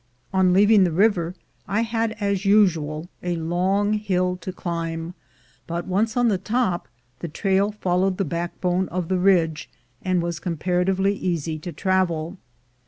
[0.33, 1.35] On leaving the river,
[1.67, 5.13] I had as usual a long hill to climb,
[5.67, 6.87] but once on the top,
[7.19, 9.69] the trail followed the backbone of the ridge,
[10.01, 12.39] and was comparatively easy to travel.